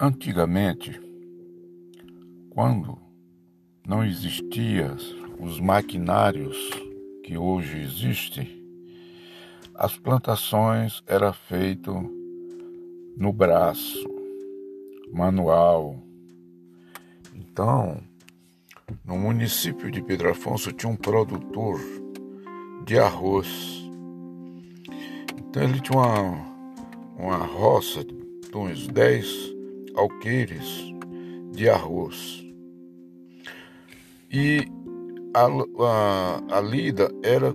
Antigamente, 0.00 1.00
quando 2.50 2.96
não 3.84 4.04
existiam 4.04 4.96
os 5.40 5.58
maquinários 5.58 6.56
que 7.24 7.36
hoje 7.36 7.80
existem, 7.80 8.62
as 9.74 9.96
plantações 9.96 11.02
eram 11.04 11.32
feitas 11.32 11.96
no 13.16 13.32
braço, 13.32 14.08
manual. 15.12 16.00
Então, 17.34 18.00
no 19.04 19.18
município 19.18 19.90
de 19.90 20.00
Pedro 20.00 20.30
Afonso 20.30 20.72
tinha 20.72 20.92
um 20.92 20.96
produtor 20.96 21.80
de 22.84 23.00
arroz. 23.00 23.48
Então 25.36 25.60
ele 25.60 25.80
tinha 25.80 25.98
uma, 25.98 26.46
uma 27.18 27.38
roça 27.38 28.04
de 28.04 28.56
uns 28.56 28.86
10 28.86 29.57
alqueires 29.94 30.84
de 31.52 31.68
arroz. 31.68 32.44
E 34.30 34.66
a, 35.34 35.46
a, 35.84 36.58
a 36.58 36.60
lida 36.60 37.10
era, 37.22 37.54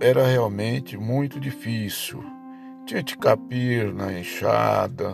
era 0.00 0.26
realmente 0.26 0.96
muito 0.96 1.40
difícil. 1.40 2.22
Tinha 2.86 3.02
de 3.02 3.16
capir 3.18 3.92
na 3.92 4.18
enxada, 4.18 5.12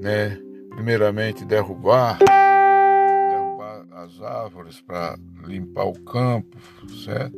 né? 0.00 0.38
primeiramente 0.74 1.44
derrubar, 1.44 2.18
derrubar 2.18 3.86
as 3.92 4.20
árvores 4.20 4.80
para 4.80 5.16
limpar 5.46 5.84
o 5.84 6.00
campo, 6.00 6.58
certo? 7.04 7.36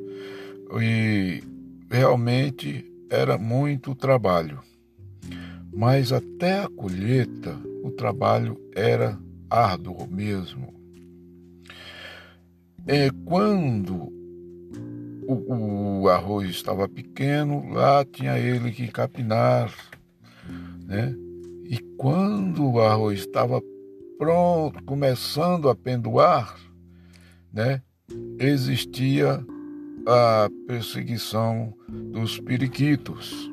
E 0.80 1.42
realmente 1.90 2.90
era 3.10 3.38
muito 3.38 3.94
trabalho. 3.94 4.60
Mas 5.76 6.10
até 6.10 6.60
a 6.60 6.68
colheita 6.70 7.54
o 7.84 7.90
trabalho 7.90 8.58
era 8.74 9.18
árduo 9.50 10.08
mesmo. 10.10 10.74
É, 12.86 13.10
quando 13.26 14.10
o, 15.26 16.00
o 16.02 16.08
arroz 16.08 16.48
estava 16.48 16.88
pequeno, 16.88 17.68
lá 17.74 18.02
tinha 18.06 18.38
ele 18.38 18.72
que 18.72 18.88
capinar, 18.88 19.70
né? 20.86 21.14
E 21.68 21.78
quando 21.98 22.72
o 22.72 22.80
arroz 22.80 23.20
estava 23.20 23.60
pronto, 24.18 24.82
começando 24.84 25.68
a 25.68 25.74
pendoar, 25.74 26.56
né? 27.52 27.82
Existia 28.38 29.44
a 30.06 30.48
perseguição 30.66 31.74
dos 31.86 32.40
periquitos. 32.40 33.50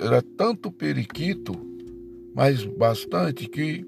Era 0.00 0.20
tanto 0.20 0.72
periquito, 0.72 1.54
mas 2.34 2.64
bastante, 2.64 3.48
que 3.48 3.86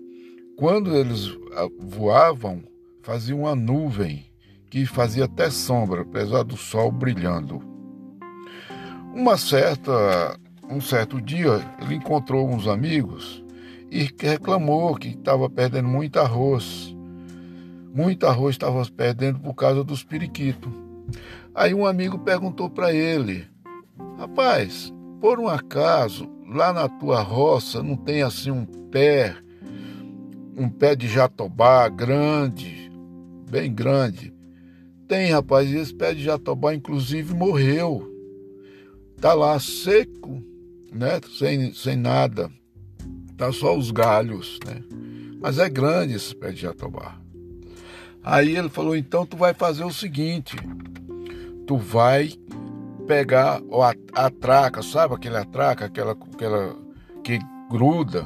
quando 0.56 0.94
eles 0.94 1.36
ah, 1.52 1.68
voavam, 1.80 2.62
fazia 3.02 3.34
uma 3.34 3.56
nuvem 3.56 4.24
que 4.70 4.86
fazia 4.86 5.24
até 5.24 5.50
sombra, 5.50 6.02
apesar 6.02 6.44
do 6.44 6.56
sol 6.56 6.92
brilhando. 6.92 7.60
Uma 9.12 9.36
certa, 9.36 10.38
um 10.68 10.80
certo 10.80 11.20
dia, 11.20 11.60
ele 11.80 11.94
encontrou 11.94 12.48
uns 12.48 12.66
amigos 12.66 13.44
e 13.90 14.08
reclamou 14.18 14.94
que 14.94 15.08
estava 15.08 15.48
perdendo 15.50 15.88
muito 15.88 16.18
arroz. 16.18 16.94
Muito 17.92 18.26
arroz 18.26 18.54
estava 18.54 18.84
perdendo 18.86 19.40
por 19.40 19.54
causa 19.54 19.84
dos 19.84 20.02
periquitos. 20.02 20.72
Aí 21.54 21.72
um 21.74 21.86
amigo 21.86 22.18
perguntou 22.18 22.68
para 22.68 22.92
ele: 22.92 23.46
Rapaz, 24.18 24.92
por 25.20 25.38
um 25.40 25.48
acaso, 25.48 26.28
lá 26.48 26.72
na 26.72 26.88
tua 26.88 27.20
roça 27.20 27.82
não 27.82 27.96
tem 27.96 28.22
assim 28.22 28.50
um 28.50 28.64
pé, 28.64 29.36
um 30.56 30.68
pé 30.68 30.94
de 30.94 31.08
jatobá 31.08 31.88
grande, 31.88 32.90
bem 33.50 33.72
grande. 33.72 34.32
Tem, 35.08 35.30
rapaz, 35.30 35.72
esse 35.72 35.94
pé 35.94 36.14
de 36.14 36.22
jatobá, 36.22 36.74
inclusive, 36.74 37.34
morreu. 37.34 38.10
Tá 39.20 39.34
lá 39.34 39.58
seco, 39.58 40.42
né? 40.92 41.20
Sem, 41.38 41.72
sem 41.74 41.96
nada. 41.96 42.50
Tá 43.36 43.52
só 43.52 43.76
os 43.76 43.90
galhos, 43.90 44.58
né? 44.66 44.82
Mas 45.40 45.58
é 45.58 45.68
grande 45.68 46.14
esse 46.14 46.34
pé 46.34 46.52
de 46.52 46.62
jatobá. 46.62 47.18
Aí 48.22 48.56
ele 48.56 48.70
falou: 48.70 48.96
então 48.96 49.26
tu 49.26 49.36
vai 49.36 49.52
fazer 49.52 49.84
o 49.84 49.92
seguinte: 49.92 50.56
tu 51.66 51.76
vai 51.76 52.32
pegar 53.06 53.60
a, 54.14 54.24
a 54.26 54.30
traca, 54.30 54.82
sabe 54.82 55.14
aquele 55.14 55.36
atraca, 55.36 55.86
aquela, 55.86 56.12
aquela 56.12 56.76
que 57.22 57.38
gruda? 57.70 58.24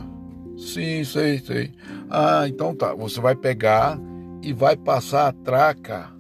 Sim, 0.57 1.05
sei, 1.05 1.39
sei. 1.39 1.73
Ah, 2.11 2.47
então 2.49 2.75
tá. 2.75 2.95
Você 2.95 3.21
vai 3.21 3.37
pegar 3.37 3.99
e 4.43 4.53
vai 4.53 4.77
passar 4.77 5.29
a 5.29 5.33
traca 5.33 6.11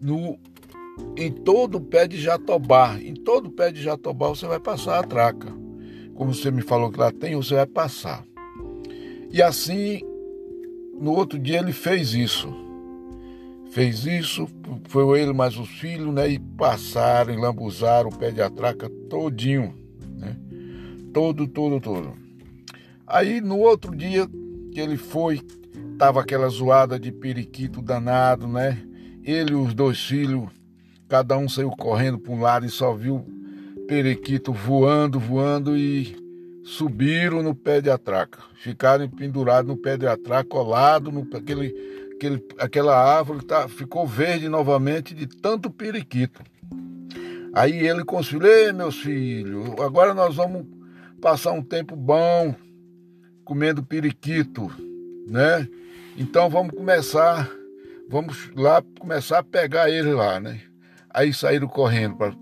no 0.00 0.38
em 1.16 1.30
todo 1.30 1.76
o 1.76 1.80
pé 1.80 2.06
de 2.06 2.20
jatobá. 2.20 2.98
Em 3.00 3.14
todo 3.14 3.46
o 3.46 3.50
pé 3.50 3.70
de 3.70 3.82
jatobá 3.82 4.28
você 4.28 4.46
vai 4.46 4.60
passar 4.60 4.98
a 4.98 5.02
traca. 5.02 5.52
Como 6.14 6.34
você 6.34 6.50
me 6.50 6.62
falou 6.62 6.90
que 6.90 6.98
lá 6.98 7.12
tem, 7.12 7.34
você 7.34 7.54
vai 7.54 7.66
passar. 7.66 8.24
E 9.30 9.42
assim, 9.42 10.00
no 10.98 11.12
outro 11.12 11.38
dia 11.38 11.58
ele 11.58 11.72
fez 11.72 12.14
isso. 12.14 12.65
Fez 13.76 14.06
isso, 14.06 14.48
foi 14.88 15.20
ele 15.20 15.34
mais 15.34 15.58
os 15.58 15.68
filhos, 15.68 16.14
né? 16.14 16.30
E 16.30 16.38
passaram, 16.38 17.38
lambuzaram 17.38 18.08
o 18.08 18.16
pé 18.16 18.30
de 18.30 18.40
atraca 18.40 18.88
todinho, 19.10 19.74
né? 20.18 20.34
Todo, 21.12 21.46
todo, 21.46 21.78
todo. 21.78 22.14
Aí 23.06 23.38
no 23.42 23.58
outro 23.58 23.94
dia 23.94 24.26
que 24.72 24.80
ele 24.80 24.96
foi 24.96 25.42
Tava 25.98 26.20
aquela 26.20 26.46
zoada 26.48 26.98
de 26.98 27.10
periquito 27.10 27.80
danado, 27.80 28.46
né? 28.46 28.78
Ele 29.24 29.52
e 29.52 29.54
os 29.54 29.72
dois 29.72 29.98
filhos, 29.98 30.50
cada 31.08 31.38
um 31.38 31.48
saiu 31.48 31.70
correndo 31.70 32.18
para 32.18 32.32
um 32.32 32.40
lado 32.40 32.66
e 32.66 32.70
só 32.70 32.92
viu 32.92 33.24
periquito 33.88 34.52
voando, 34.52 35.18
voando 35.18 35.74
e 35.74 36.14
subiram 36.64 37.42
no 37.42 37.54
pé 37.54 37.80
de 37.80 37.88
atraca. 37.88 38.40
Ficaram 38.56 39.08
pendurados 39.08 39.68
no 39.70 39.76
pé 39.76 39.96
de 39.96 40.06
atraca, 40.06 40.44
colado 40.44 41.10
no 41.10 41.26
aquele, 41.34 41.74
aquele, 42.16 42.44
aquela 42.58 42.96
árvore 42.96 43.44
tá, 43.44 43.68
ficou 43.68 44.06
verde 44.06 44.48
novamente 44.48 45.14
de 45.14 45.26
tanto 45.26 45.70
periquito. 45.70 46.42
Aí 47.54 47.86
ele 47.86 48.04
com 48.04 48.18
os 48.18 48.28
filhos, 48.28 48.72
meus 48.74 49.00
filhos, 49.00 49.70
agora 49.80 50.12
nós 50.12 50.34
vamos 50.34 50.66
passar 51.20 51.52
um 51.52 51.62
tempo 51.62 51.94
bom 51.94 52.54
comendo 53.44 53.82
periquito, 53.82 54.70
né? 55.28 55.66
Então 56.18 56.50
vamos 56.50 56.74
começar, 56.74 57.48
vamos 58.08 58.50
lá 58.54 58.82
começar 58.98 59.38
a 59.38 59.44
pegar 59.44 59.90
ele 59.90 60.12
lá, 60.12 60.40
né? 60.40 60.60
Aí 61.10 61.32
saíram 61.32 61.68
correndo. 61.68 62.16
Pra... 62.16 62.32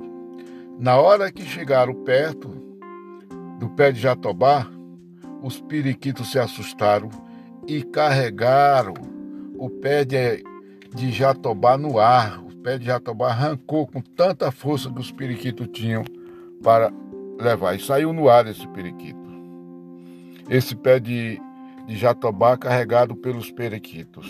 Na 0.79 0.97
hora 0.97 1.31
que 1.31 1.45
chegaram 1.45 1.95
perto 2.05 2.49
do 3.61 3.69
pé 3.71 3.93
de 3.93 4.01
jatobá, 4.01 4.67
os 5.43 5.61
periquitos 5.61 6.33
se 6.33 6.39
assustaram 6.39 7.09
e 7.67 7.83
carregaram 7.83 9.14
o 9.65 9.71
pé 9.71 10.05
de, 10.05 10.43
de 10.95 11.11
jatobá 11.11 11.77
no 11.77 11.99
ar. 11.99 12.41
O 12.41 12.57
pé 12.59 12.79
de 12.79 12.87
jatobá 12.87 13.29
arrancou 13.29 13.87
com 13.87 14.01
tanta 14.01 14.51
força 14.51 14.91
que 14.91 15.01
os 15.01 15.11
periquitos 15.11 15.69
tinham 15.73 16.05
para 16.63 16.93
levar. 17.41 17.75
E 17.75 17.81
saiu 17.81 18.13
no 18.13 18.29
ar 18.29 18.47
esse 18.47 18.67
periquito. 18.69 19.23
Esse 20.49 20.75
pé 20.75 21.01
de 21.01 21.41
de 21.87 21.97
jatobá 21.97 22.57
carregado 22.57 23.15
pelos 23.15 23.51
periquitos. 23.51 24.27